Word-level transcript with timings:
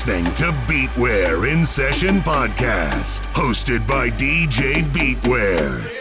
Listening 0.00 0.32
to 0.32 0.44
Beatware 0.66 1.52
in 1.52 1.62
Session 1.62 2.20
Podcast, 2.22 3.20
hosted 3.34 3.86
by 3.86 4.08
DJ 4.08 4.82
Beatware. 4.82 5.99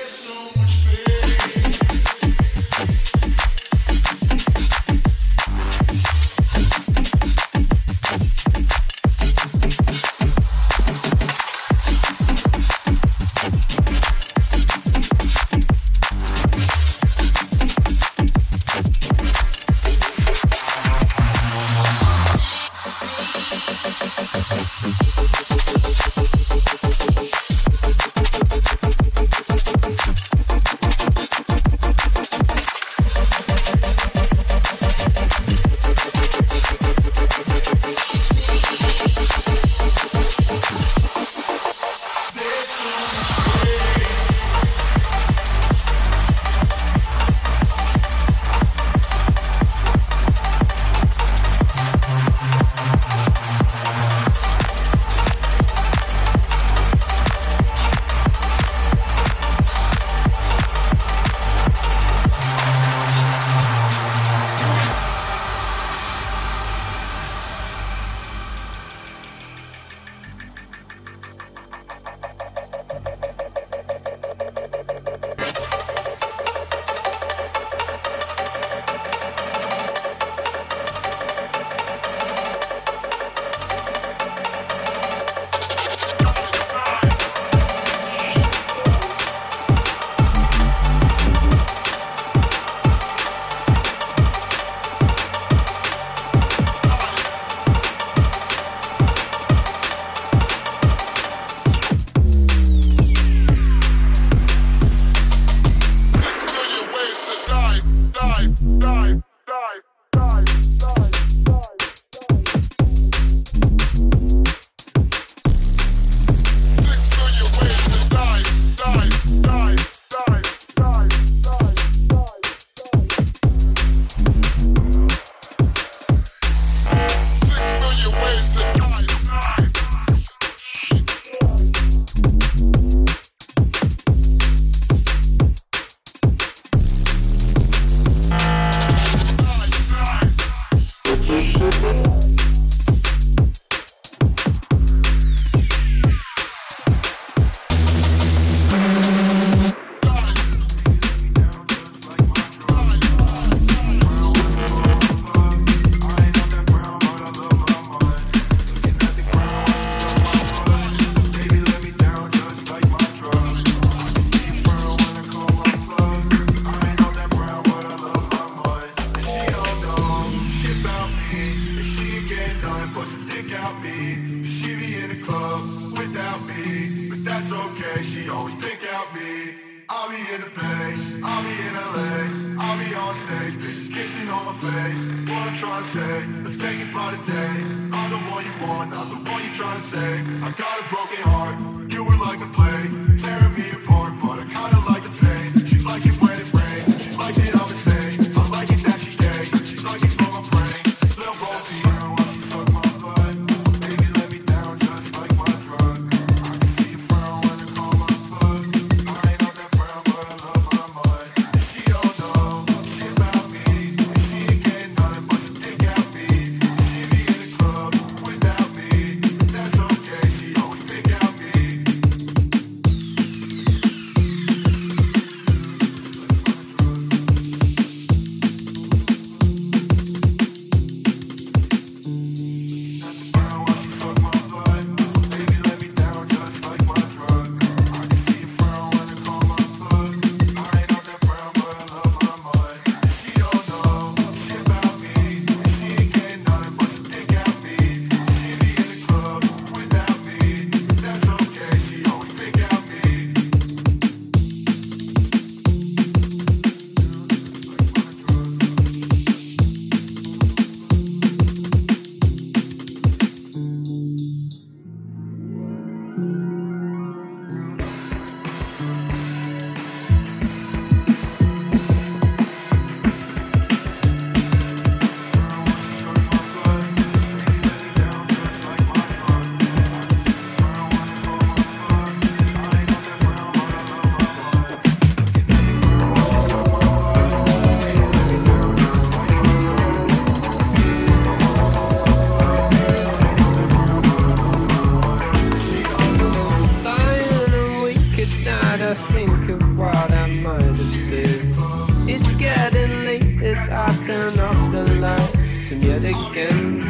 Turn 304.06 304.40
off 304.40 304.72
the 304.72 304.84
lights 305.00 305.72
and 305.72 305.84
yet 305.84 306.04
again. 306.04 306.82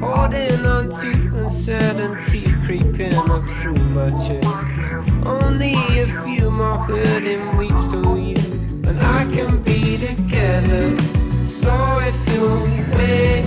Holding 0.00 0.64
on 0.64 0.90
to 0.90 1.10
uncertainty 1.38 2.52
creeping 2.64 3.14
up 3.14 3.44
through 3.60 3.82
my 3.96 4.10
chest 4.10 4.46
Only 5.24 5.74
a 6.00 6.06
few 6.22 6.50
more 6.50 6.78
hurting 6.78 7.56
weeks 7.56 7.84
till 7.90 8.18
you 8.18 8.36
And 8.84 8.98
I 9.00 9.24
can 9.34 9.62
be 9.62 9.96
together. 9.96 10.96
So 11.48 11.72
if 12.00 12.16
you 12.32 12.42
wait 12.96 13.46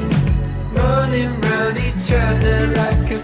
Running 0.74 1.40
round 1.42 1.78
each 1.78 2.12
other 2.12 2.68
like 2.68 3.12
a 3.12 3.20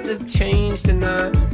tides 0.00 0.08
have 0.08 0.28
changed 0.28 0.86
tonight. 0.86 1.49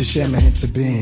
Hashem 0.00 0.34
and 0.34 0.56
to 0.56 0.66
be. 0.66 0.99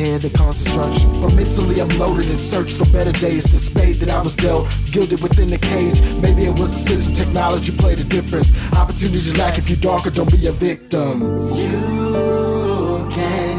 head 0.00 0.22
that 0.22 0.34
caused 0.34 0.64
destruction. 0.64 1.12
But 1.20 1.34
mentally, 1.34 1.80
I'm 1.80 1.92
loaded 1.98 2.30
in 2.30 2.36
search 2.36 2.72
for 2.72 2.86
better 2.86 3.12
days. 3.12 3.44
The 3.44 3.58
spade 3.58 3.96
that 4.00 4.10
I 4.10 4.20
was 4.22 4.34
dealt, 4.34 4.66
gilded 4.90 5.20
within 5.22 5.50
the 5.50 5.58
cage. 5.58 6.00
Maybe 6.20 6.42
it 6.44 6.58
was 6.58 6.72
the 6.72 6.80
system, 6.90 7.12
technology 7.14 7.72
played 7.76 8.00
a 8.00 8.04
difference. 8.04 8.50
Opportunities 8.72 9.36
lack 9.36 9.58
if 9.58 9.68
you're 9.68 9.84
darker, 9.90 10.10
don't 10.10 10.30
be 10.30 10.46
a 10.46 10.52
victim. 10.52 11.20
You 11.54 13.06
can, 13.16 13.58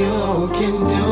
you 0.00 0.50
can 0.54 0.74
do. 0.88 1.05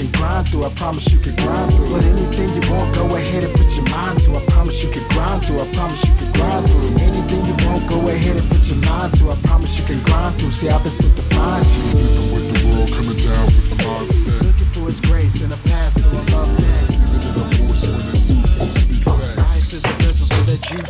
can 0.00 0.12
grind 0.12 0.48
through. 0.48 0.64
I 0.64 0.70
promise 0.70 1.12
you 1.12 1.18
can 1.20 1.36
grind 1.36 1.74
through. 1.74 1.90
But 1.92 2.04
anything 2.04 2.48
you 2.56 2.64
want, 2.72 2.94
go 2.94 3.04
ahead 3.16 3.44
and 3.44 3.52
put 3.52 3.70
your 3.76 3.88
mind 3.88 4.20
to. 4.20 4.36
I 4.36 4.44
promise 4.46 4.82
you 4.82 4.90
can 4.90 5.06
grind 5.08 5.44
through. 5.44 5.60
I 5.60 5.72
promise 5.74 6.02
you 6.04 6.14
can 6.16 6.32
grind 6.32 6.70
through. 6.70 6.88
Anything 7.08 7.42
you 7.44 7.56
want, 7.66 7.88
go 7.88 8.08
ahead 8.08 8.36
and 8.36 8.48
put 8.48 8.64
your 8.70 8.80
mind 8.88 9.12
to. 9.18 9.30
I 9.30 9.36
promise 9.42 9.78
you 9.78 9.84
can 9.84 10.02
grind 10.02 10.40
through. 10.40 10.52
See, 10.52 10.68
I've 10.68 10.82
been 10.82 10.92
sent 10.92 11.16
to 11.16 11.22
find 11.34 11.66
you. 11.66 11.82
Living 12.00 12.28
with 12.34 12.46
the 12.52 12.58
world, 12.68 12.90
coming 12.96 13.18
down 13.18 13.46
with 13.46 13.68
the 13.70 13.76
mindset. 13.84 14.40
Looking 14.46 14.70
for 14.72 14.84
His 14.86 15.00
grace 15.00 15.42
in 15.42 15.52
a 15.52 15.60
past, 15.68 16.02
so 16.02 16.08
I 16.08 16.22
love 16.32 16.50
next. 16.60 16.96
Giving 17.12 17.28
it 17.28 17.36
a 17.36 17.44
voice 17.60 17.88
when 17.88 18.00
it's 18.08 18.20
suit, 18.20 18.44
I'll 18.60 18.72
speak 18.72 19.04
facts. 19.04 19.36
Life 19.36 19.72
is 19.76 19.84
a 19.84 19.92
vessel 20.00 20.26
so 20.26 20.42
that 20.48 20.62
you. 20.70 20.80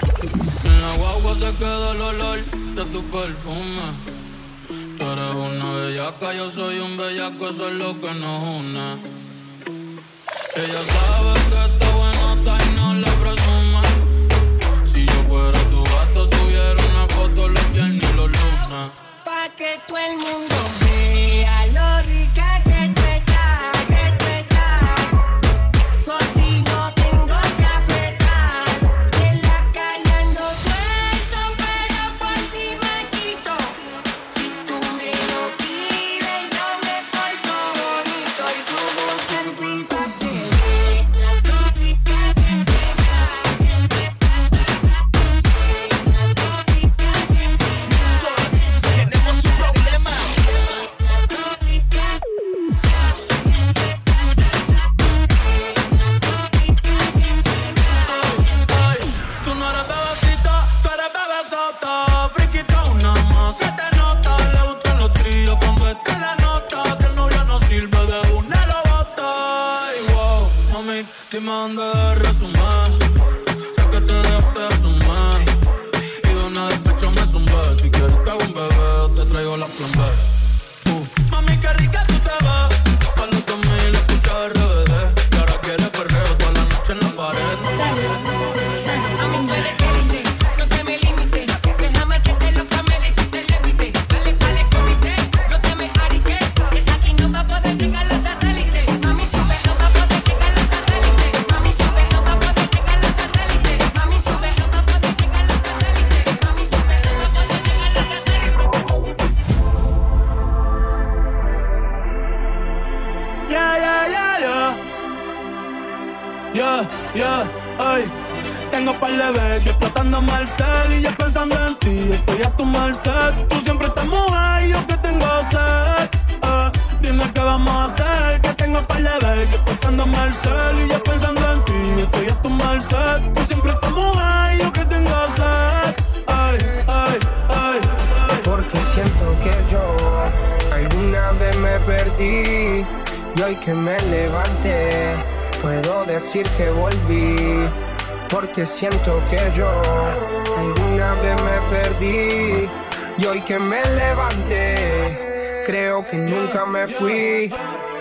En 0.70 0.82
agua, 0.92 1.12
todo 2.76 2.86
tu 2.92 3.02
perfume. 3.10 4.19
eres 5.12 5.34
una 5.34 5.72
bellaca, 5.72 6.32
yo 6.34 6.50
soy 6.50 6.78
un 6.78 6.96
bellaco, 6.96 7.48
eso 7.48 7.68
es 7.68 7.74
lo 7.74 8.00
que 8.00 8.12
nos 8.14 8.42
une. 8.42 8.94
Ella 10.56 10.82
sabe 10.94 11.32
que 11.50 11.64
está 11.66 11.90
buenota 11.96 12.58
y 12.64 12.76
no 12.76 12.94
le 12.94 13.10
presume. 13.22 13.82
Si 14.92 15.06
yo 15.06 15.22
fuera 15.28 15.58
tu 15.70 15.82
gato, 15.84 16.26
subiera 16.26 16.82
una 16.92 17.08
foto 17.08 17.48
los 17.48 17.72
viernes 17.72 18.10
y 18.10 18.16
los 18.16 18.30
lunes. 18.30 18.90
Pa' 19.24 19.48
que 19.56 19.78
todo 19.86 19.98
el 19.98 20.16
mundo 20.16 20.56
vea 20.80 21.66
lo 21.66 21.99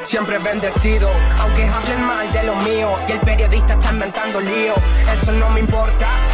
siempre 0.10 0.40
bendecido. 0.40 1.08
Aunque 1.40 1.66
hablen 1.66 2.02
mal 2.02 2.34
de 2.34 2.42
lo 2.42 2.56
mío 2.56 2.90
y 3.08 3.12
el 3.12 3.20
periodista 3.20 3.74
está 3.74 3.92
inventando 3.92 4.42
lío, 4.42 4.74
eso 5.14 5.32
no 5.34 5.52
me 5.52 5.60
importa, 5.60 6.09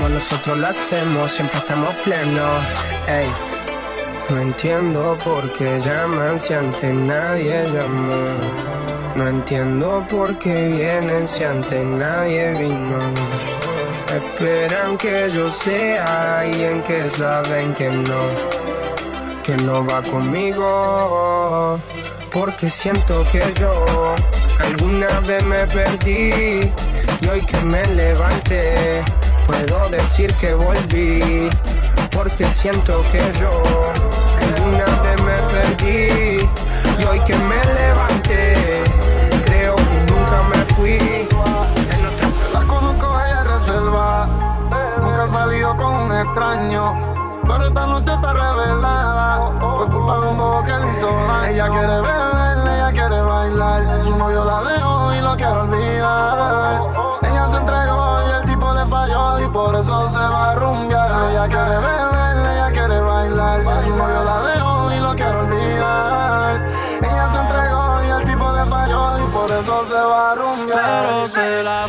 Como 0.00 0.14
nosotros 0.14 0.56
lo 0.56 0.66
hacemos, 0.66 1.30
siempre 1.30 1.58
estamos 1.58 1.94
plenos. 1.96 2.64
Ey. 3.06 3.28
No 4.30 4.40
entiendo 4.40 5.18
por 5.22 5.52
qué 5.52 5.78
llaman 5.78 6.40
si 6.40 6.54
antes 6.54 6.94
nadie 6.94 7.66
llamó. 7.70 8.34
No 9.14 9.28
entiendo 9.28 10.06
por 10.08 10.38
qué 10.38 10.68
vienen 10.68 11.28
si 11.28 11.44
antes 11.44 11.84
nadie 11.84 12.52
vino. 12.52 12.98
Esperan 14.10 14.96
que 14.96 15.30
yo 15.34 15.50
sea 15.50 16.40
alguien 16.40 16.82
que 16.82 17.10
saben 17.10 17.74
que 17.74 17.90
no, 17.90 18.22
que 19.42 19.54
no 19.58 19.84
va 19.84 20.00
conmigo. 20.00 21.78
Porque 22.32 22.70
siento 22.70 23.22
que 23.30 23.42
yo 23.60 24.14
alguna 24.60 25.20
vez 25.20 25.44
me 25.44 25.66
perdí 25.66 26.72
y 27.20 27.28
hoy 27.28 27.44
que 27.44 27.60
me 27.60 27.84
levanté 27.88 29.02
puedo 29.46 29.88
decir 29.88 30.32
que 30.34 30.54
volví. 30.54 31.50
Porque 32.10 32.46
siento 32.48 33.02
que 33.12 33.18
yo 33.40 33.62
alguna 34.40 34.84
vez 35.02 35.22
me 35.22 35.38
perdí 35.52 36.48
y 36.98 37.04
hoy 37.04 37.20
que 37.20 37.34
me 37.34 37.64
levanté 37.74 38.84
creo 39.46 39.76
que 39.76 40.12
nunca 40.12 40.42
me 40.50 40.74
fui. 40.74 41.28
La 42.52 42.60
conozco, 42.62 43.06
ella 43.26 43.40
es 43.42 43.48
reserva. 43.48 44.26
Nunca 45.00 45.24
ha 45.24 45.28
salido 45.28 45.76
con 45.76 45.94
un 45.94 46.12
extraño. 46.12 47.40
Pero 47.44 47.66
esta 47.66 47.86
noche 47.86 48.12
está 48.12 48.32
revelada. 48.32 49.58
Por 49.60 49.90
culpa 49.90 50.20
de 50.20 50.26
un 50.28 50.36
bobo 50.36 50.62
que 50.64 50.72
le 50.72 50.88
hizo 50.92 51.06
daño. 51.06 51.44
Ella 51.46 51.68
quiere 51.68 52.00
beber, 52.00 52.74
ella 52.74 52.92
quiere 52.92 53.22
bailar. 53.22 54.02
Su 54.02 54.16
novio 54.16 54.44
la 54.44 54.62
dejó 54.62 55.14
y 55.14 55.20
lo 55.20 55.36
quiere 55.36 55.52
olvidar. 55.52 57.09
Y 59.10 59.48
por 59.48 59.74
eso 59.74 60.10
se 60.10 60.18
va 60.18 60.52
a 60.52 60.54
rumbear. 60.54 61.30
Ella 61.30 61.48
quiere 61.48 61.78
beber, 61.78 62.36
ella 62.52 62.70
quiere 62.72 63.00
bailar. 63.00 63.82
Su 63.82 63.96
novio 63.96 64.24
la 64.24 64.40
dejó 64.42 64.92
y 64.92 65.00
lo 65.00 65.14
quiere 65.14 65.32
olvidar. 65.32 66.66
Ella 67.02 67.30
se 67.30 67.38
entregó 67.38 68.04
y 68.04 68.08
el 68.08 68.24
tipo 68.24 68.52
le 68.52 68.66
falló. 68.66 69.18
Y 69.18 69.30
por 69.30 69.50
eso 69.50 69.84
se 69.88 70.00
va 70.00 70.32
a 70.32 70.34
rumbear. 70.34 71.06
Pero 71.06 71.28
se 71.28 71.62
la 71.62 71.88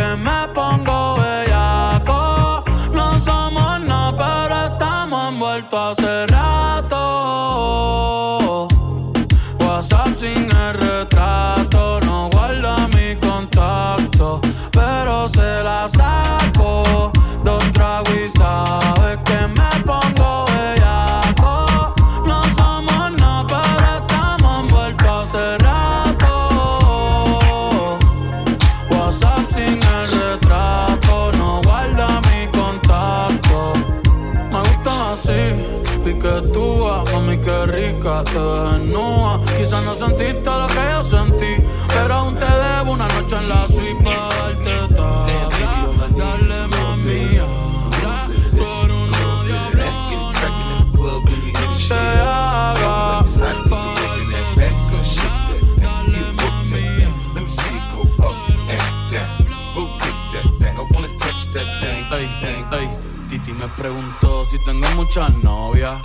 preguntó 63.81 64.45
si 64.45 64.59
tengo 64.63 64.87
muchas 64.91 65.33
novias. 65.37 65.99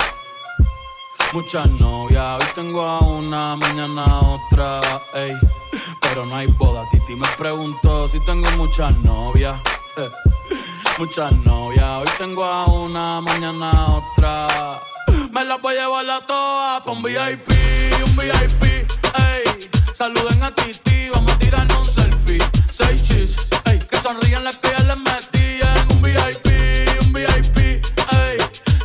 Muchas 1.34 1.68
novias, 1.72 2.40
hoy 2.40 2.48
tengo 2.54 2.80
a 2.80 3.00
una, 3.00 3.54
mañana 3.54 4.04
otra, 4.20 4.80
ey. 5.12 5.34
Pero 6.00 6.24
no 6.24 6.36
hay 6.36 6.46
boda. 6.46 6.84
Titi 6.90 7.14
me 7.14 7.28
preguntó 7.36 8.08
si 8.08 8.18
tengo 8.20 8.50
muchas 8.52 8.96
novias. 9.00 9.60
eh. 9.98 10.08
Muchas 10.96 11.32
novias, 11.44 11.86
hoy 12.00 12.08
tengo 12.16 12.44
a 12.44 12.64
una, 12.64 13.20
mañana 13.20 13.70
otra. 13.96 14.80
Me 15.30 15.44
las 15.44 15.60
voy 15.60 15.76
a 15.76 15.82
llevar 15.82 16.08
a 16.08 16.26
todas 16.26 16.82
pa' 16.82 16.90
un 16.92 17.02
VIP, 17.02 17.50
un 18.06 18.16
VIP, 18.16 18.62
ey. 18.64 19.68
Saluden 19.94 20.42
a 20.42 20.50
Titi, 20.54 21.10
vamos 21.10 21.30
a 21.30 21.38
tirarnos 21.38 21.80
un 21.80 21.94
selfie. 21.94 22.38
Seis 22.72 23.02
chis, 23.02 23.36
ey. 23.66 23.78
Que 23.80 23.98
sonrían 23.98 24.44
las 24.44 24.56
que 24.56 24.70
ya 24.70 24.96
metí 24.96 25.35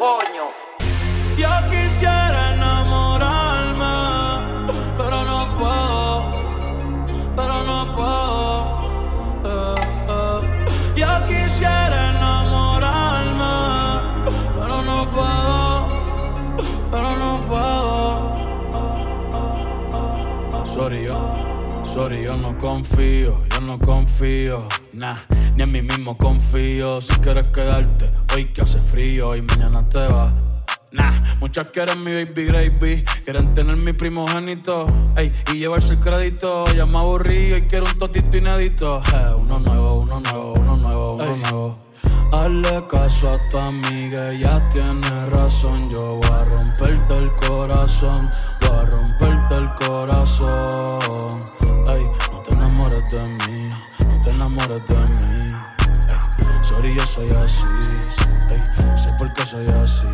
Coño. 0.00 0.46
Yo 1.36 1.50
quisiera 1.68 2.54
enamorarme, 2.54 3.96
pero 4.96 5.24
no 5.26 5.40
puedo, 5.58 6.32
pero 7.36 7.56
no 7.64 7.78
puedo. 7.94 8.48
eh, 9.44 9.76
eh. 10.08 10.40
Yo 10.96 11.10
quisiera 11.28 11.98
enamorarme, 12.16 13.56
pero 14.56 14.76
no 14.82 14.98
puedo, 15.10 15.86
pero 16.90 17.10
no 17.16 17.44
puedo. 17.44 17.90
Sorry, 20.64 21.04
yo, 21.04 21.18
sorry, 21.84 22.22
yo 22.24 22.36
no 22.38 22.56
confío, 22.56 23.42
yo 23.50 23.60
no 23.60 23.78
confío, 23.78 24.66
nah, 25.00 25.16
ni 25.56 25.62
en 25.62 25.72
mí 25.72 25.80
mismo 25.80 26.16
confío. 26.16 27.00
Si 27.00 27.14
quieres 27.20 27.46
quedarte, 27.54 28.10
hoy 28.34 28.52
que 28.52 28.60
hace 28.60 28.78
frío 28.78 29.34
y 29.34 29.40
mañana 29.42 29.88
te 29.88 30.06
vas. 30.06 30.32
Nah, 30.92 31.12
muchas 31.40 31.68
quieren 31.68 32.04
mi 32.04 32.12
baby 32.12 32.44
gravy, 32.44 33.04
quieren 33.24 33.54
tener 33.54 33.76
mi 33.76 33.92
primogénito, 33.92 34.86
ey, 35.16 35.32
y 35.52 35.58
llevarse 35.58 35.94
el 35.94 36.00
crédito. 36.00 36.66
Ya 36.74 36.84
me 36.84 36.98
aburrí 36.98 37.54
y 37.54 37.62
quiero 37.62 37.86
un 37.86 37.98
totito 37.98 38.36
inédito. 38.36 39.02
Eh, 39.14 39.34
uno 39.38 39.58
nuevo, 39.58 40.00
uno 40.00 40.20
nuevo, 40.20 40.52
uno 40.52 40.76
nuevo, 40.76 41.14
uno 41.14 41.36
nuevo. 41.36 41.78
Hazle 42.32 42.84
caso 42.88 43.32
a 43.32 43.50
tu 43.50 43.58
amiga, 43.58 44.32
ella 44.32 44.68
tiene 44.70 45.26
razón. 45.26 45.90
Yo 45.90 46.16
voy 46.16 46.30
a 46.30 46.44
romperte 46.44 47.16
el 47.16 47.32
corazón, 47.36 48.28
voy 48.60 48.78
a 48.78 48.84
romperte 48.84 49.54
el 49.56 49.68
corazón. 49.74 51.32
Ey, 51.88 52.04
no 52.32 52.38
te 52.42 52.54
enamores 52.54 53.02
de 53.10 53.22
mí, 53.38 53.49
enamores 54.40 54.82
de 54.88 54.96
mí. 54.96 55.48
Sorry, 56.62 56.94
yo 56.94 57.06
soy 57.06 57.28
así. 57.28 57.66
No 58.86 58.98
sé 58.98 59.12
por 59.18 59.30
qué 59.34 59.44
soy 59.44 59.66
así. 59.68 60.06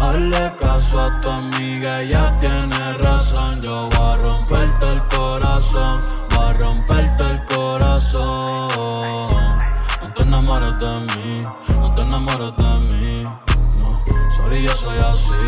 Hazle 0.00 0.52
caso 0.58 1.02
a 1.02 1.20
tu 1.20 1.28
amiga, 1.28 2.00
ella 2.00 2.38
tiene 2.38 2.92
razón. 2.94 3.60
Yo 3.60 3.90
voy 3.90 4.08
a 4.08 4.14
romperte 4.14 4.92
el 4.92 5.02
corazón, 5.08 6.00
voy 6.30 6.48
a 6.48 6.52
romperte 6.54 7.22
el 7.32 7.44
corazón. 7.44 8.70
No 10.02 10.14
te 10.14 10.22
enamores 10.22 10.78
de 10.78 10.94
mí, 11.16 11.46
no 11.78 11.94
te 11.94 12.00
enamores 12.00 12.56
de 12.56 12.94
mí. 12.94 13.22
No, 13.24 13.92
sorry, 14.38 14.62
yo 14.62 14.74
soy 14.74 14.98
así. 14.98 15.44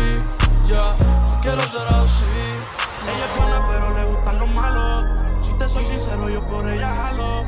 Ya, 0.67 0.95
no 1.29 1.41
quiero 1.41 1.61
ser 1.61 1.87
así. 1.87 2.25
Ella 3.09 3.25
es 3.25 3.37
buena, 3.37 3.67
pero 3.67 3.93
le 3.95 4.05
gustan 4.05 4.39
los 4.39 4.49
malos. 4.49 4.98
Soy 5.71 5.85
sincero, 5.85 6.29
yo 6.29 6.41
por 6.47 6.67
ella 6.67 6.89
jalo. 6.95 7.45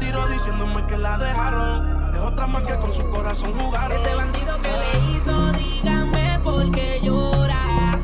Tiro 0.00 0.26
diciéndome 0.28 0.84
que 0.86 0.98
la 0.98 1.16
dejaron. 1.18 2.14
Es 2.14 2.20
otra 2.20 2.46
más 2.48 2.64
que 2.64 2.74
con 2.76 2.92
su 2.92 3.08
corazón 3.10 3.52
jugaron. 3.56 3.96
Ese 3.96 4.14
bandido 4.14 4.60
que 4.60 4.70
le 4.70 5.10
hizo, 5.12 5.52
dígame 5.52 6.40
por 6.42 6.70
qué 6.72 7.00
llora. 7.00 8.00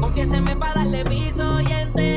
Confiéseme 0.00 0.56
para 0.56 0.80
darle 0.80 1.04
piso 1.04 1.60
y 1.60 1.70
enterrarlo 1.70 2.13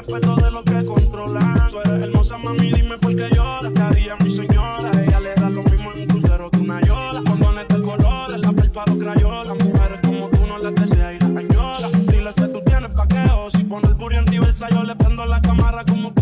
respeto 0.00 0.36
de 0.36 0.50
los 0.50 0.64
que 0.64 0.84
controlan. 0.84 1.70
Tú 1.70 1.78
eres 1.84 2.04
hermosa, 2.06 2.38
mami, 2.38 2.72
dime 2.72 2.96
por 2.98 3.14
qué 3.14 3.28
lloras. 3.34 3.72
¿Qué 3.74 3.80
haría 3.80 4.16
mi 4.16 4.30
señora? 4.30 4.90
Ella 4.94 5.20
le 5.20 5.34
da 5.34 5.50
lo 5.50 5.62
mismo 5.64 5.92
en 5.92 6.00
un 6.00 6.06
crucero 6.06 6.50
que 6.50 6.58
una 6.58 6.80
yola. 6.80 7.22
Condones 7.26 7.68
de 7.68 7.82
colores, 7.82 8.38
la 8.38 8.52
párpado 8.52 8.98
crayola. 8.98 9.54
Mujeres 9.54 10.00
como 10.02 10.28
tú 10.28 10.46
no 10.46 10.58
las 10.58 10.74
desea 10.74 11.12
y 11.12 11.18
las 11.18 11.30
añora. 11.30 11.88
Dile 12.08 12.32
que 12.34 12.48
tú 12.48 12.60
tienes 12.64 12.94
paqueo. 12.94 13.50
Si 13.50 13.64
pone 13.64 13.88
el 13.88 13.96
furio 13.96 14.20
en 14.20 14.26
yo 14.70 14.82
le 14.84 14.96
prendo 14.96 15.24
la 15.26 15.40
cámara 15.40 15.84
como 15.84 16.14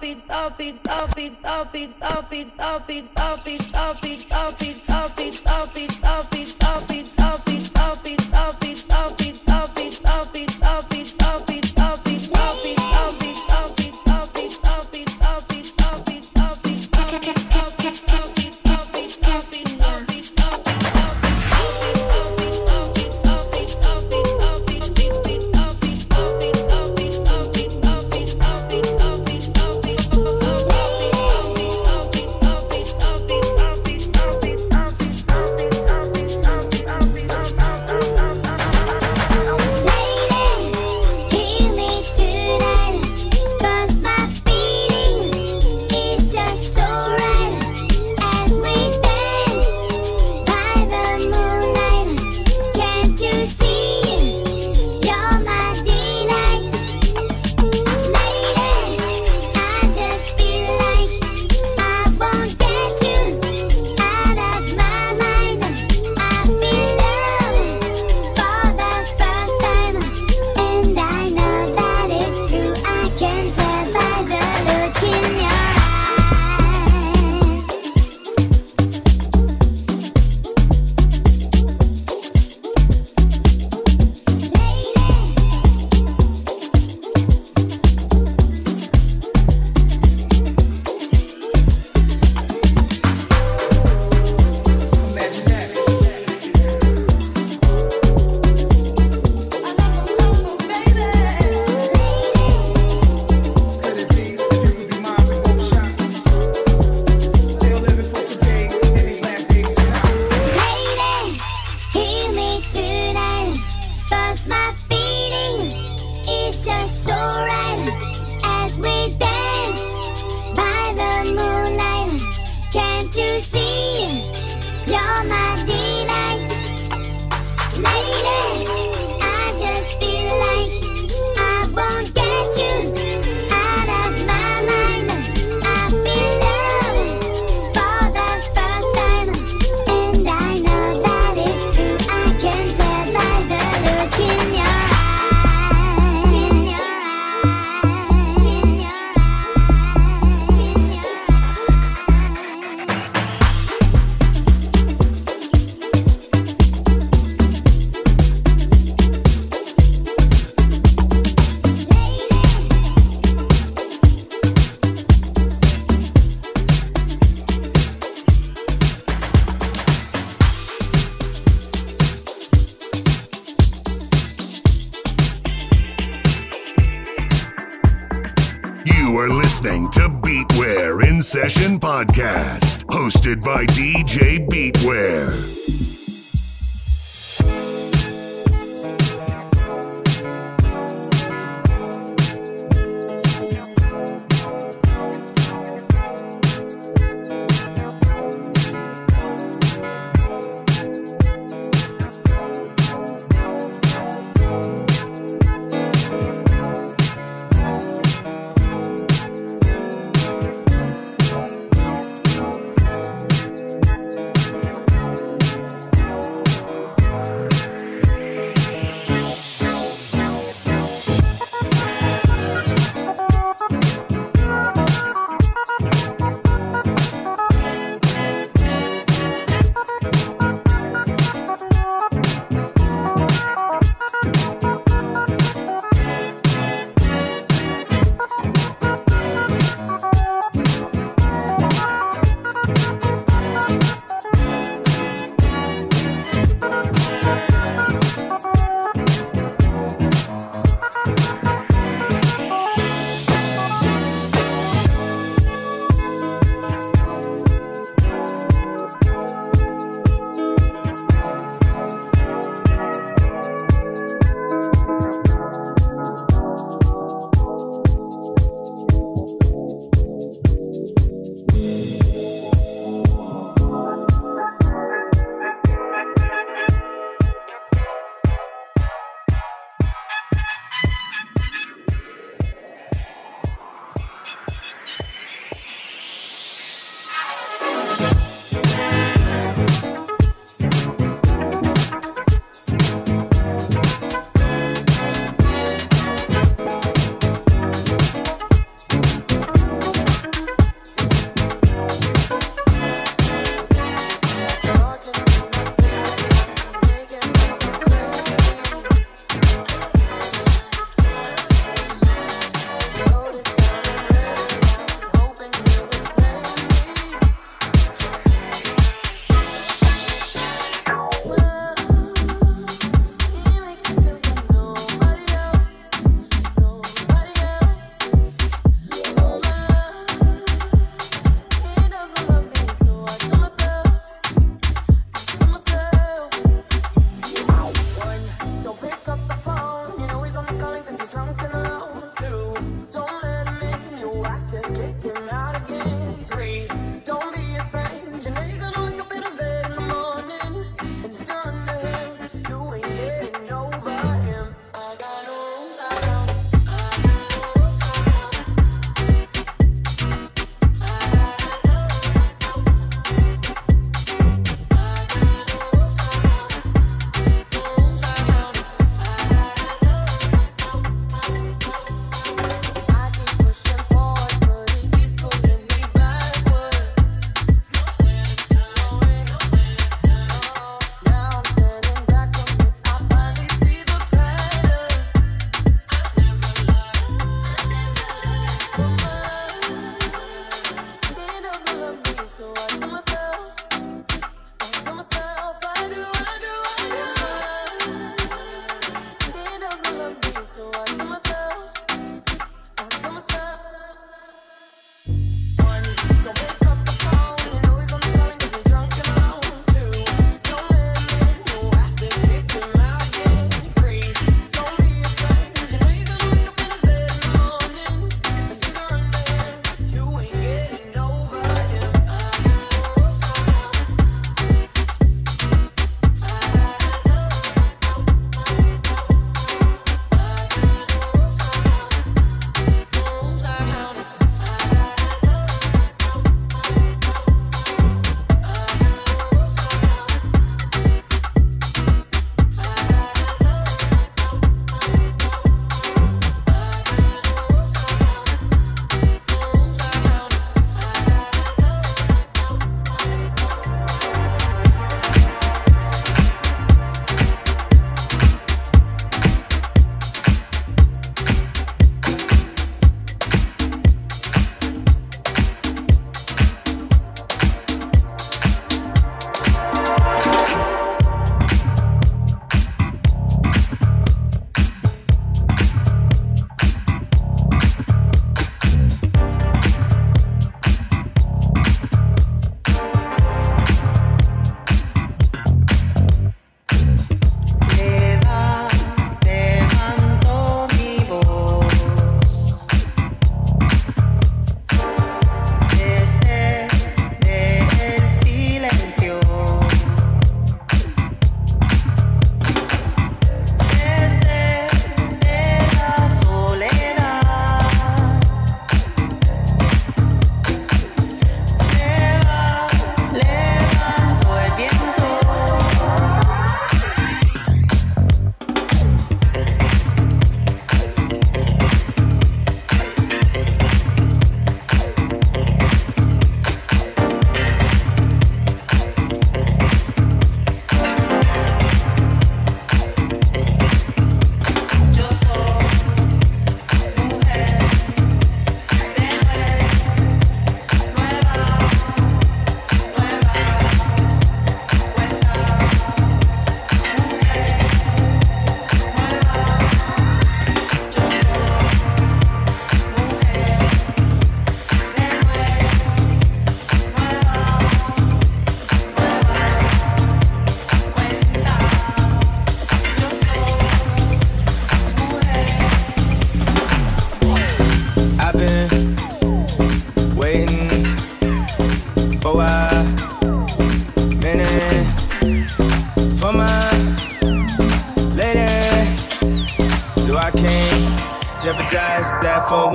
up 0.00 0.06
it, 0.06 0.30
up 0.30 0.60
it, 0.60 0.88
up 0.88 1.18
it, 1.18 1.32
up 1.44 1.74
it, 1.74 1.90
up 2.00 2.32
it, 2.32 2.48
up 2.58 2.90
it, 2.90 3.04
up 3.18 3.46
it, 3.46 3.74
up 3.74 4.04
it. 4.04 4.19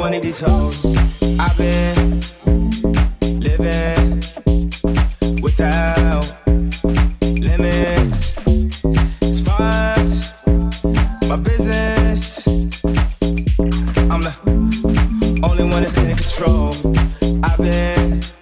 one 0.05 0.13
of 0.13 0.21
these 0.21 0.39
hoes. 0.39 0.85
I've 1.39 1.57
been 1.57 2.21
living 3.39 4.21
without 5.41 6.27
limits. 7.21 8.37
As 9.23 9.41
far 9.41 9.95
as 9.97 10.31
my 11.27 11.37
business, 11.37 12.47
I'm 14.11 14.21
the 14.21 15.41
only 15.41 15.63
one 15.63 15.81
that's 15.81 15.97
in 15.97 16.15
control. 16.15 16.75
I've 17.43 17.57
been. 17.57 18.34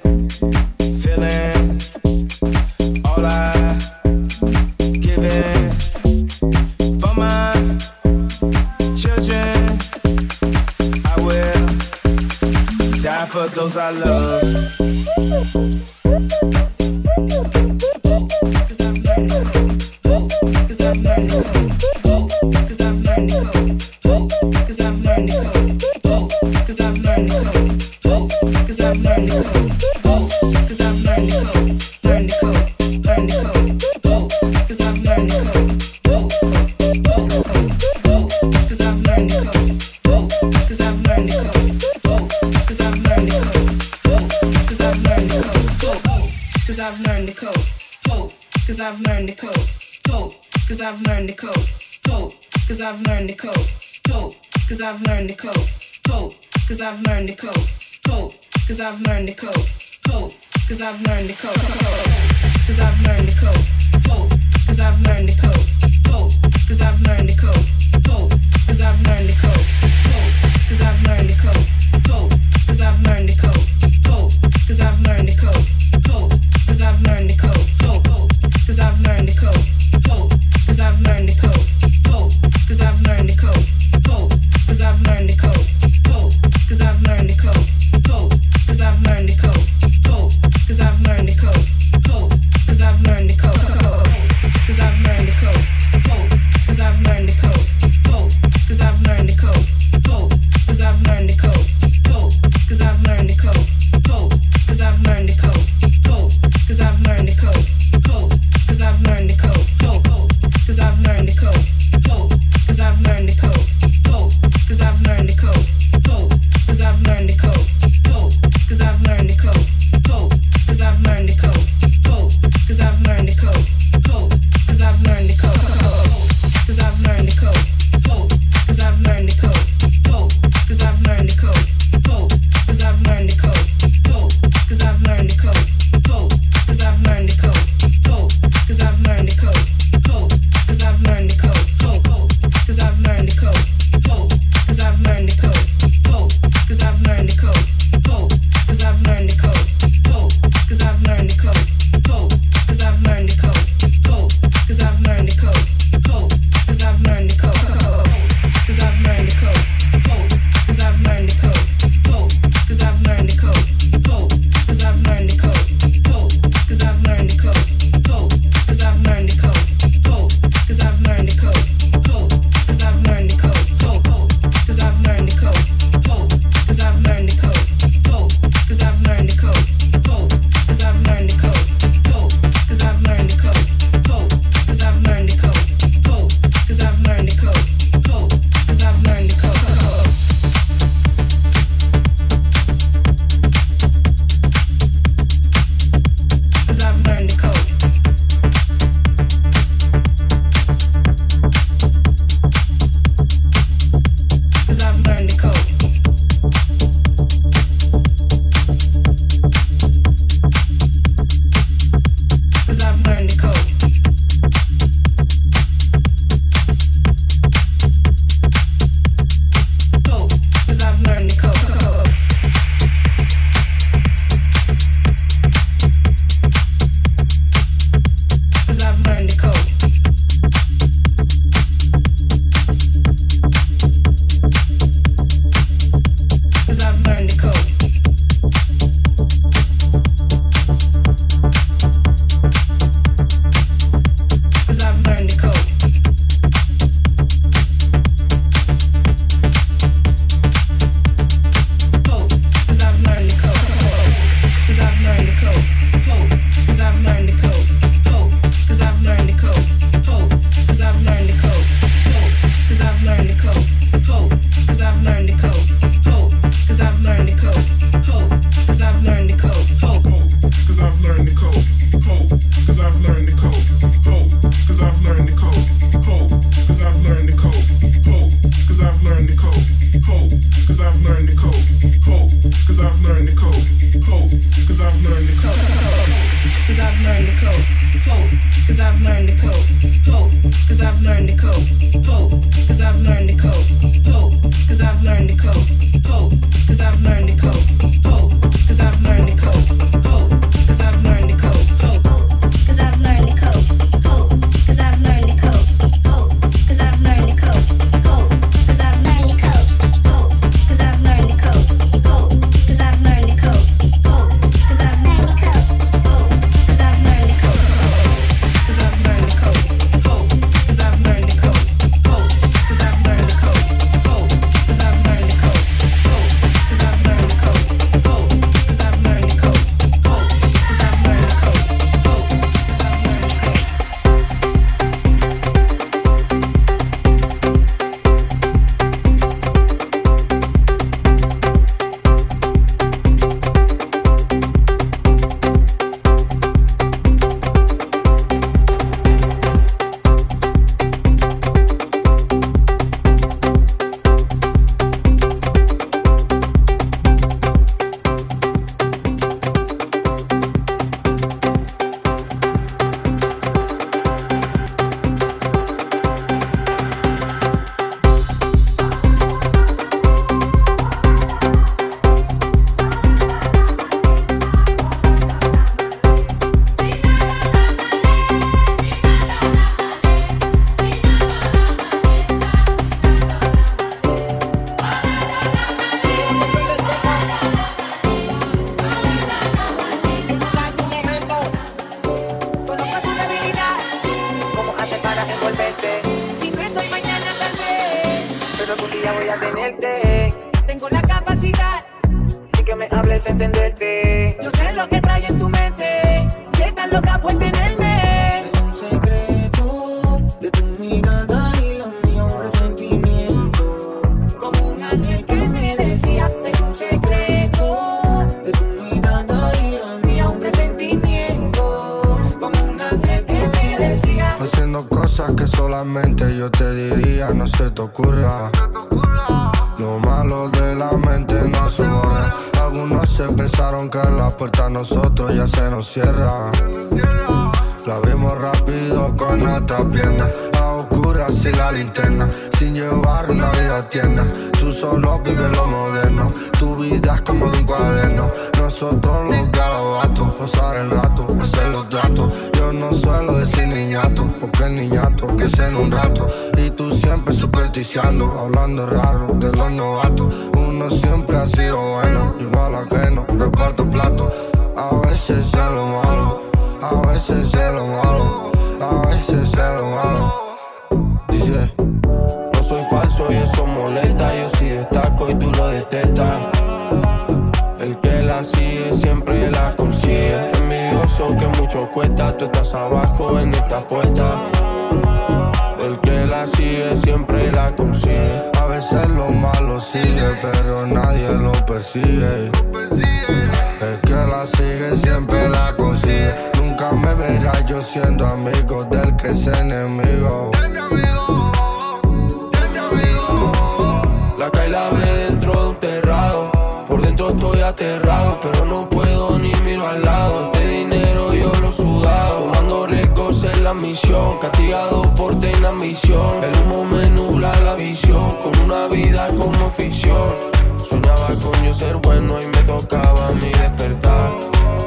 estoy 507.30 507.62
aterrado, 507.62 508.40
pero 508.42 508.66
no 508.66 508.90
puedo 508.90 509.38
ni 509.40 509.54
miro 509.64 509.88
al 509.88 510.04
lado. 510.04 510.52
Este 510.54 510.68
dinero 510.68 511.34
yo 511.34 511.52
lo 511.62 511.70
he 511.70 511.74
sudado, 511.74 512.40
tomando 512.40 512.88
riesgos 512.88 513.44
en 513.44 513.64
la 513.64 513.74
misión, 513.74 514.38
castigado 514.40 515.02
por 515.16 515.40
tener 515.40 515.66
ambición. 515.66 516.44
El 516.44 516.52
humo 516.62 516.86
me 516.86 517.10
nubla 517.10 517.52
la 517.64 517.76
visión, 517.76 518.38
con 518.42 518.58
una 518.66 518.88
vida 518.88 519.28
como 519.38 519.70
ficción. 519.72 520.36
Soñaba 520.78 521.28
con 521.42 521.66
yo 521.66 521.74
ser 521.74 521.96
bueno 521.98 522.42
y 522.42 522.46
me 522.46 522.62
tocaba 522.64 523.32
mi 523.42 523.50
despertar. 523.50 524.32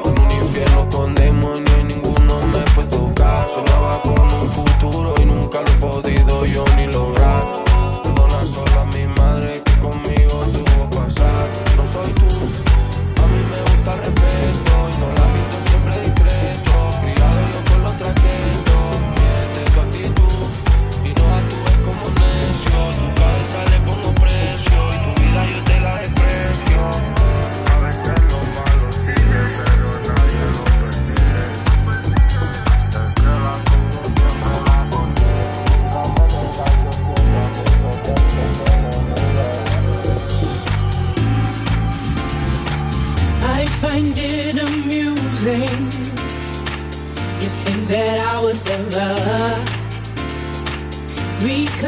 Con 0.03 0.13
un 0.19 0.31
infierno 0.31 0.89
con 0.91 1.15
demonios 1.15 1.79
y 1.81 1.85
ninguno 1.85 2.35
me 2.53 2.61
puede 2.75 2.89
tocar. 2.89 3.47
Soñaba 3.49 4.01
con 4.03 4.21
un 4.21 4.49
futuro 4.51 5.15
y 5.23 5.25
nunca 5.27 5.61
lo 5.63 5.69
he 5.69 5.77
podido 5.77 6.47
yo 6.47 6.65
ni 6.77 6.87
lo 6.87 6.96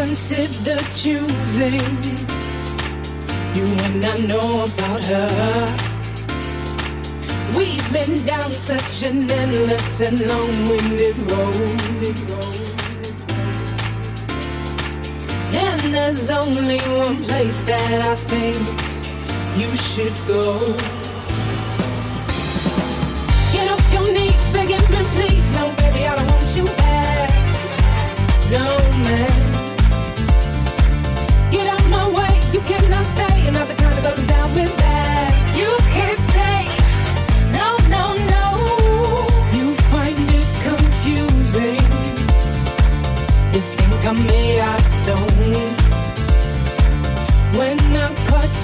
consider 0.04 0.78
choosing 0.92 1.82
you 3.56 3.66
and 3.86 4.04
I 4.06 4.16
know 4.28 4.66
about 4.68 5.02
her. 5.12 5.66
We've 7.56 7.92
been 7.92 8.14
down 8.24 8.50
such 8.52 9.02
an 9.10 9.28
endless 9.28 10.00
and 10.00 10.20
long-winded 10.30 11.18
road. 11.30 12.14
And 15.66 15.82
there's 15.92 16.30
only 16.30 16.78
one 17.02 17.16
place 17.16 17.60
that 17.62 18.00
I 18.00 18.14
think 18.14 18.62
you 19.58 19.70
should 19.74 20.16
go. 20.28 20.97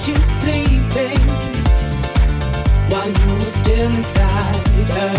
you 0.07 0.15
sleeping 0.21 1.19
while 2.89 3.09
you 3.09 3.33
were 3.33 3.41
still 3.41 3.89
inside 3.95 4.67
her. 4.93 5.17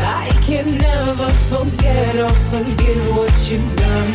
I 0.00 0.30
can 0.42 0.78
never 0.78 1.30
forget 1.52 2.16
or 2.16 2.34
forgive 2.48 3.16
what 3.16 3.36
you've 3.50 3.76
done. 3.76 4.14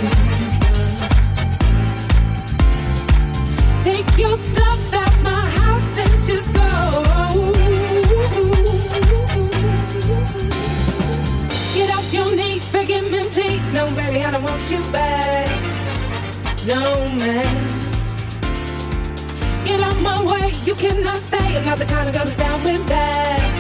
Take 3.84 4.18
your 4.18 4.36
stuff 4.38 4.94
out 4.94 5.24
my 5.24 5.44
house 5.60 6.00
and 6.00 6.24
just 6.24 6.52
go. 6.54 6.64
Get 11.76 11.90
off 11.96 12.12
your 12.12 12.36
knees, 12.36 12.68
forgive 12.70 13.12
me, 13.12 13.22
please. 13.36 13.72
No, 13.72 13.86
baby, 13.96 14.24
I 14.24 14.32
don't 14.32 14.44
want 14.44 14.72
you 14.72 14.80
back. 14.92 15.48
No, 16.66 16.82
man 17.20 17.75
my 20.06 20.22
way, 20.32 20.52
you 20.64 20.76
cannot 20.76 21.18
stay. 21.18 21.58
I'm 21.58 21.66
not 21.66 21.78
the 21.78 21.86
kind 21.86 22.08
of 22.08 22.16
girl 22.16 22.28
is 22.28 22.36
down 22.36 22.64
with 22.64 22.86
that. 22.88 23.55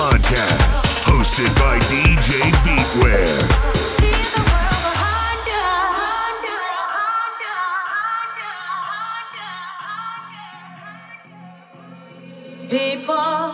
Podcast, 0.00 0.86
hosted 1.04 1.52
by 1.58 1.78
DJ 1.90 2.40
Beatware. 2.64 3.40
People, 12.70 13.52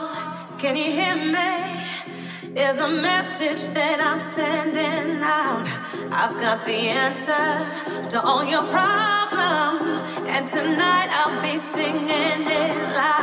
can 0.57 0.76
you 0.76 0.84
hear 0.84 1.16
me? 1.16 2.55
There's 2.55 2.78
a 2.78 2.88
message 2.88 3.66
that 3.74 3.99
I'm 4.01 4.20
sending 4.20 5.20
out. 5.24 5.66
I've 6.12 6.38
got 6.38 6.64
the 6.64 6.78
answer 7.05 7.47
to 8.11 8.22
all 8.22 8.44
your 8.44 8.62
problems, 8.70 10.01
and 10.28 10.47
tonight 10.47 11.09
I'll 11.11 11.42
be 11.42 11.57
singing 11.57 12.47
it 12.47 12.94
loud. 12.94 13.16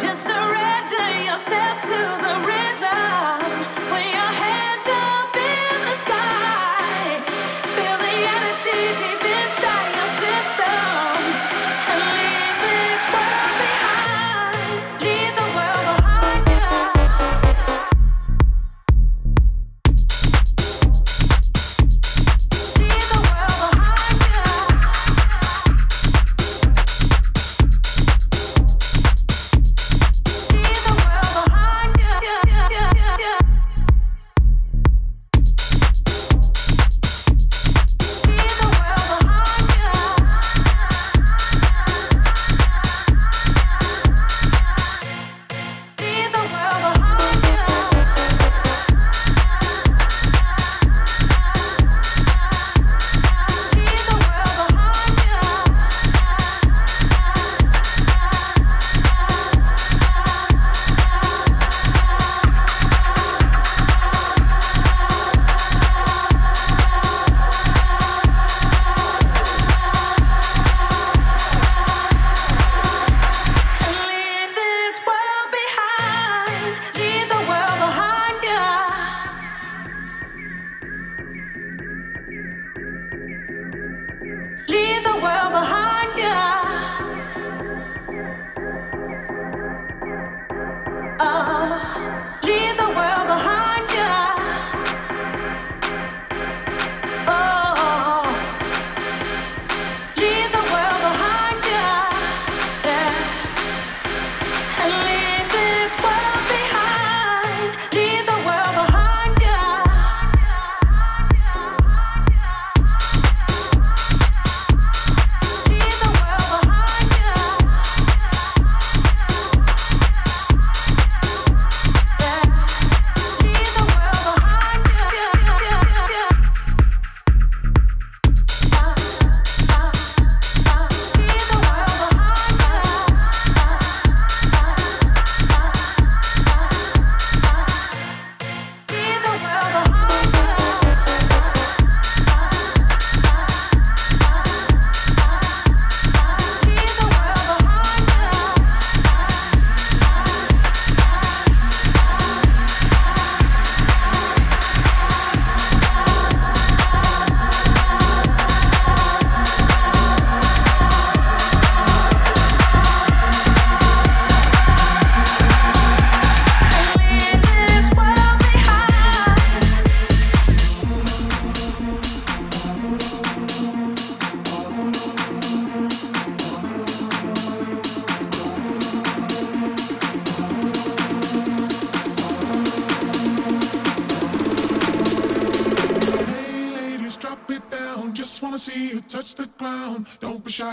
Just 0.00 0.22
surrender 0.26 1.10
yourself 1.28 1.80
to 1.82 1.98
the 2.24 2.46
rhythm. 2.46 2.71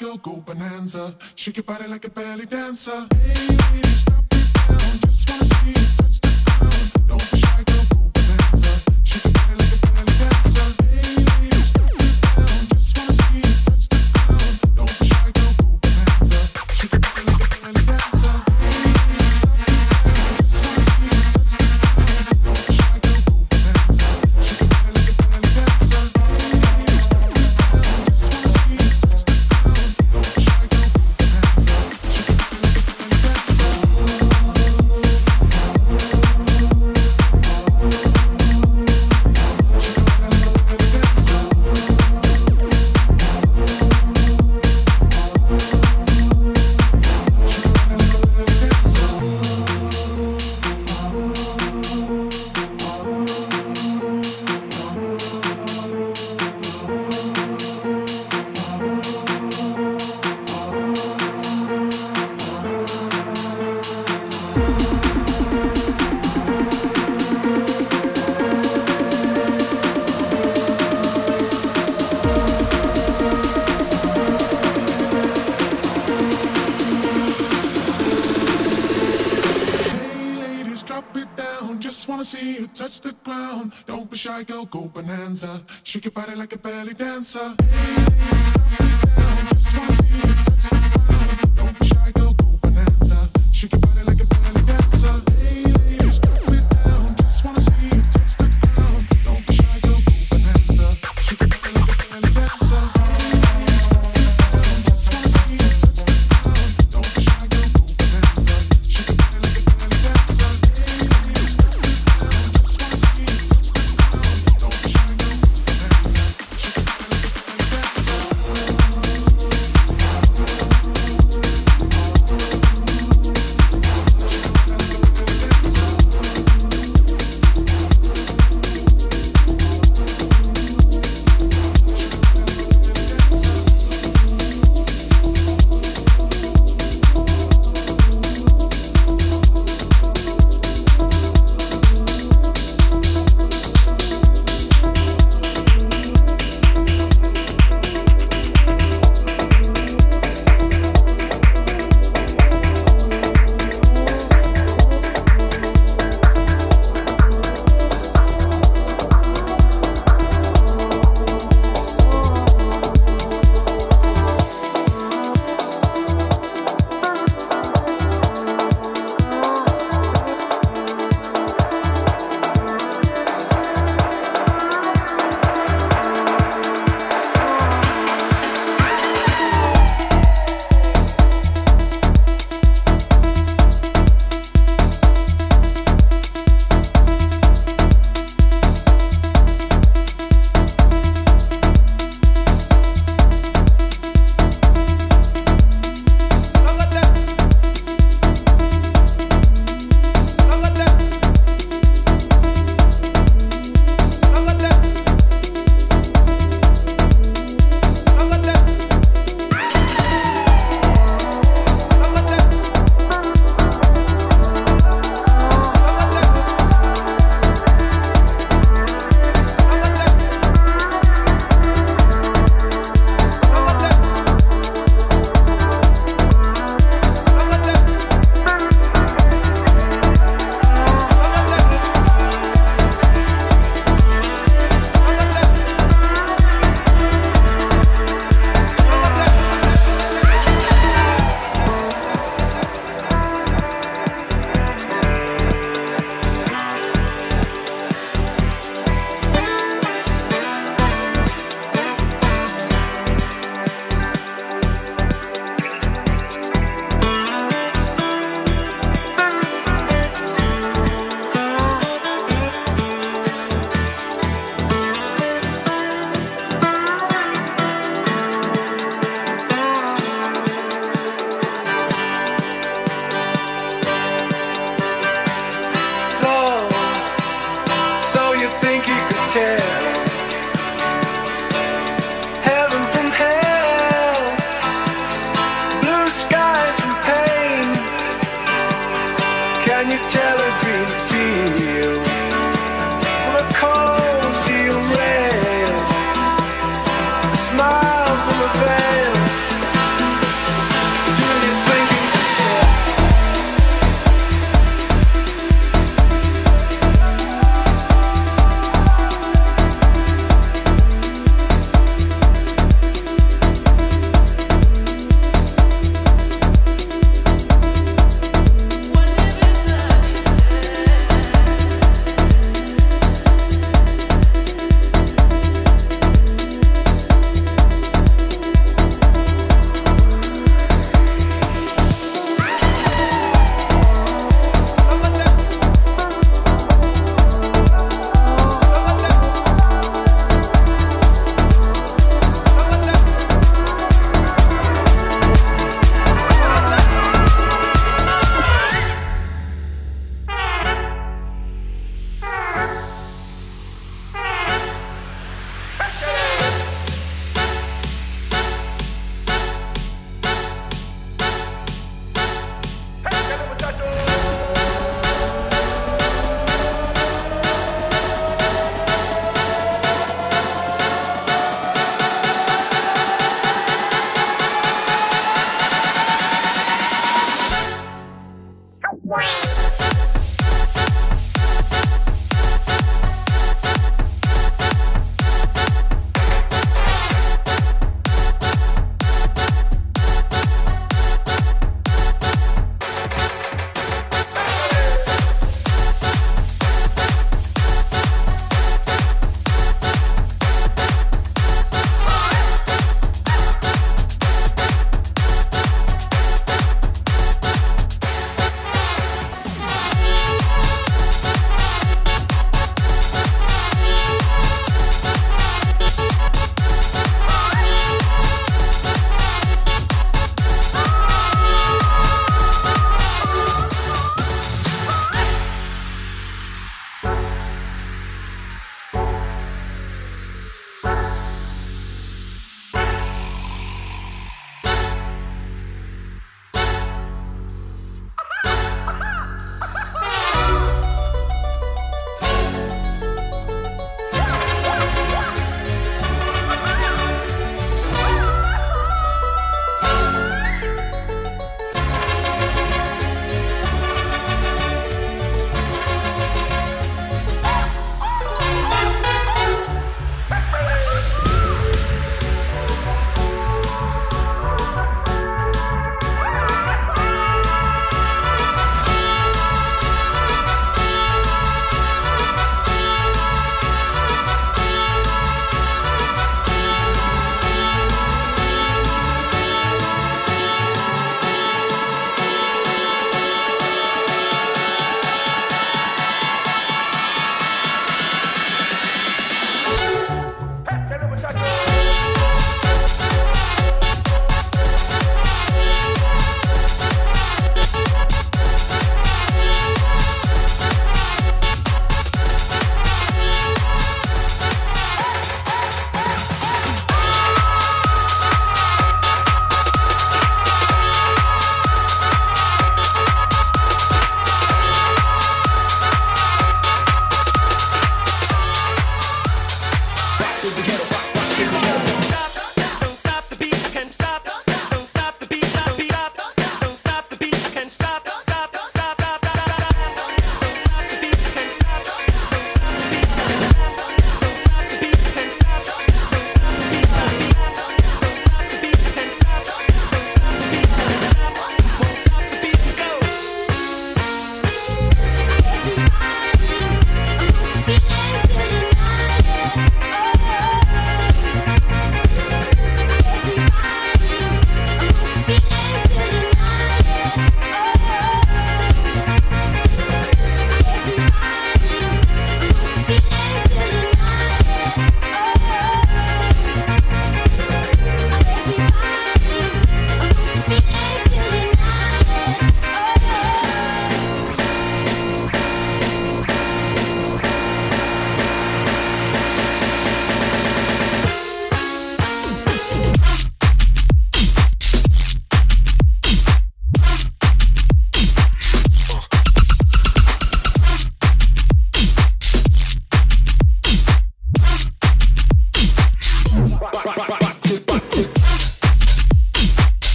girl, 0.00 0.16
go 0.16 0.40
bonanza. 0.40 1.14
Shake 1.34 1.58
your 1.58 1.64
body 1.64 1.86
like 1.86 2.06
a 2.06 2.10
belly 2.10 2.46
dancer. 2.46 3.06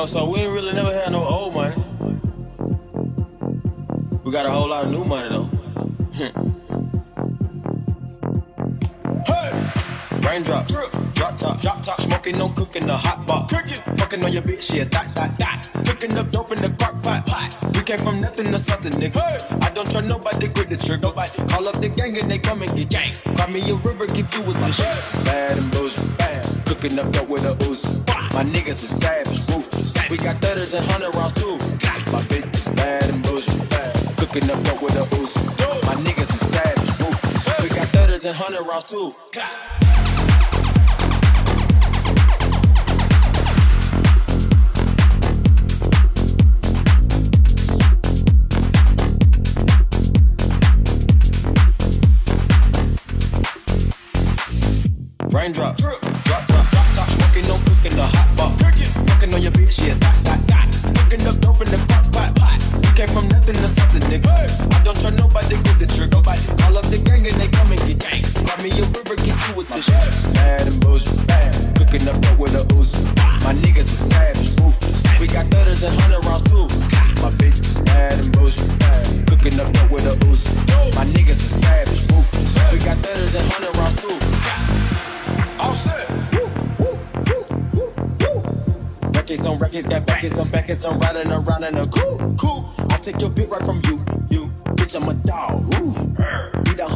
know, 0.00 0.06
so 0.06 0.24
we 0.24 0.38
ain't 0.40 0.52
really 0.52 0.72
never 0.72 0.89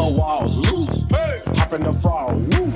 her 0.05 0.11
walls 0.11 0.57
loose. 0.57 1.05
Hey. 1.11 1.41
Hop 1.57 1.73
in 1.73 1.83
the 1.83 1.93
fall, 1.93 2.35
woo. 2.35 2.67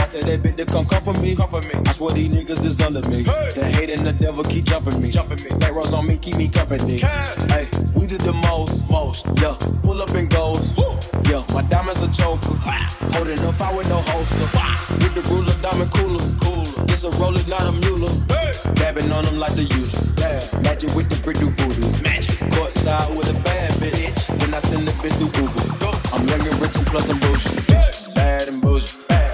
I 0.00 0.06
tell 0.08 0.22
that 0.22 0.40
bitch 0.42 0.56
to 0.56 0.66
come 0.66 0.86
cover 0.86 1.12
me. 1.20 1.36
comfort 1.36 1.66
me. 1.68 1.80
I 1.86 1.92
swear 1.92 2.14
these 2.14 2.32
niggas 2.32 2.64
is 2.64 2.80
under 2.80 3.06
me. 3.08 3.24
Hey. 3.24 3.48
The 3.54 3.64
hate 3.64 3.90
and 3.90 4.06
the 4.06 4.12
devil 4.12 4.44
keep 4.44 4.64
jumping 4.64 5.00
me. 5.00 5.10
Jumping 5.10 5.42
me. 5.44 5.50
Back 5.58 5.74
on 5.76 6.06
me, 6.06 6.16
keep 6.18 6.36
me 6.36 6.48
company. 6.48 6.98
Hey, 6.98 7.68
we 7.94 8.06
did 8.06 8.20
the 8.22 8.32
most, 8.32 8.88
most. 8.88 9.26
Yeah, 9.40 9.56
pull 9.82 10.00
up 10.00 10.10
and 10.10 10.30
goes. 10.30 10.76
Woo. 10.76 10.98
Yeah, 11.28 11.44
my 11.52 11.62
diamonds 11.62 12.02
a 12.02 12.08
choker. 12.10 12.54
Wow. 12.64 12.88
Holding 13.12 13.38
up 13.40 13.54
fire 13.54 13.76
with 13.76 13.88
no 13.88 14.00
holster. 14.00 14.48
Wow. 14.56 14.76
With 14.96 15.14
the 15.14 15.22
ruler, 15.28 15.54
diamond 15.60 15.90
cooler. 15.92 16.24
cooler. 16.40 16.84
It's 16.92 17.04
a 17.04 17.10
roller, 17.20 17.44
not 17.48 17.66
a 17.66 17.72
mule. 17.72 18.08
Hey. 18.28 18.52
Dabbing 18.74 19.10
on 19.12 19.24
them 19.24 19.36
like 19.36 19.54
the 19.54 19.64
usual. 19.64 20.04
Yeah. 20.18 20.40
Magic 20.62 20.94
with 20.94 21.08
the 21.10 21.16
brick 21.22 21.38
do 21.38 21.50
voodoo. 21.50 21.90
Magic. 22.02 22.38
Courtside 22.54 23.14
with 23.16 23.28
a 23.28 23.38
bad 23.42 23.72
bitch. 23.72 24.38
Then 24.38 24.54
I 24.54 24.60
send 24.60 24.88
the 24.88 24.92
bitch 24.92 25.18
to 25.18 25.28
Google. 25.38 25.75
I'm 26.16 26.26
young 26.28 26.40
and 26.40 26.60
rich 26.62 26.74
and 26.76 26.86
plus 26.86 27.10
I'm 27.10 27.20
bougie. 27.20 27.92
She's 27.92 28.08
bad 28.08 28.48
and 28.48 28.62
bougie. 28.62 29.06
Bad. 29.06 29.25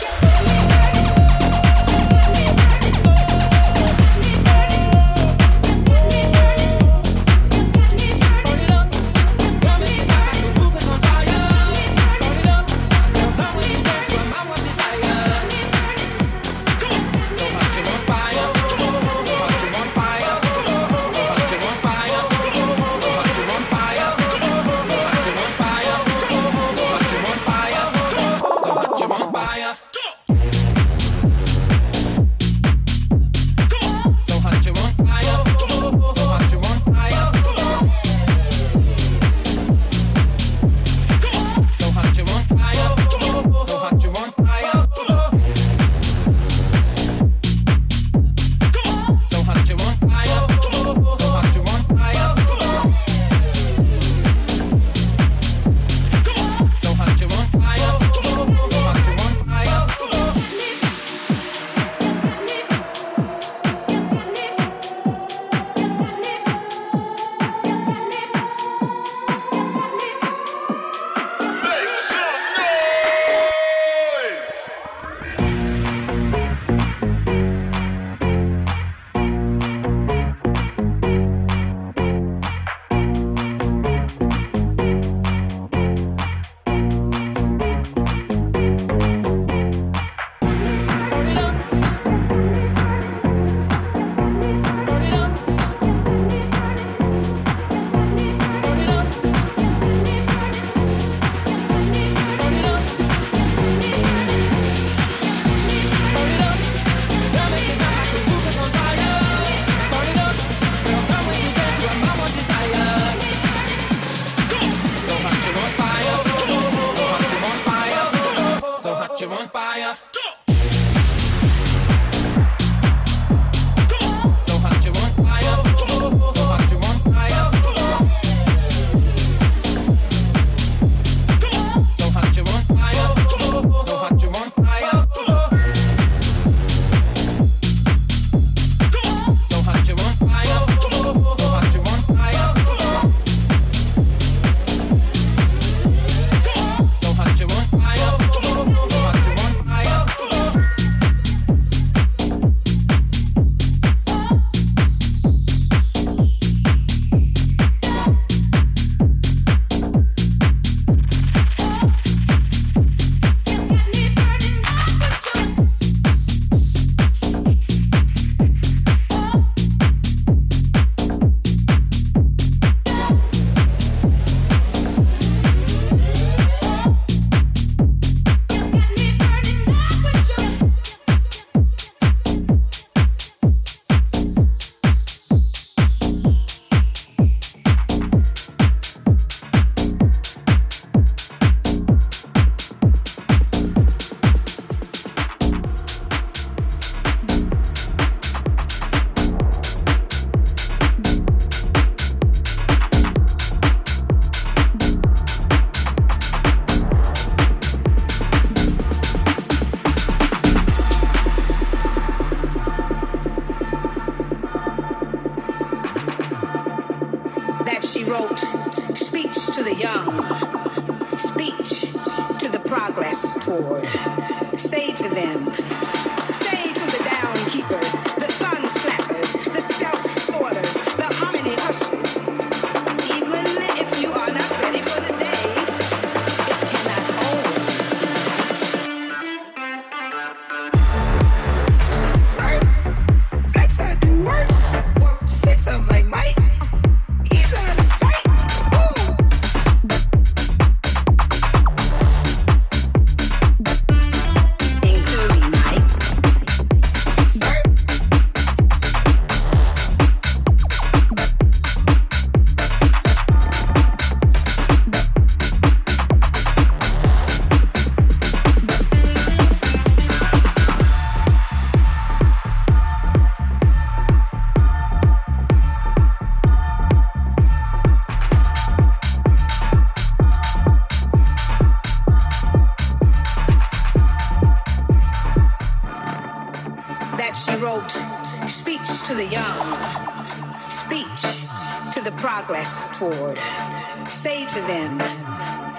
Say 293.02 294.46
to 294.46 294.60
them, 294.68 295.00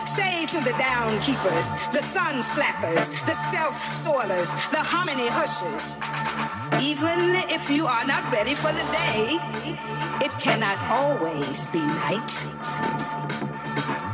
say 0.06 0.46
to 0.46 0.60
the 0.60 0.76
down 0.78 1.22
keepers, 1.22 1.70
the 1.94 2.02
sun 2.02 2.42
slappers, 2.42 3.12
the 3.26 3.34
self 3.34 3.82
soilers, 3.82 4.52
the 4.72 4.84
hominy 4.84 5.28
hushers. 5.28 6.02
Even 6.84 7.34
if 7.50 7.70
you 7.70 7.88
are 7.88 8.06
not 8.06 8.30
ready 8.30 8.56
for 8.56 8.74
the 8.74 8.84
day, 8.92 9.40
it 10.22 10.38
cannot 10.38 10.78
always 10.90 11.66
be 11.68 11.80
night. 11.80 14.13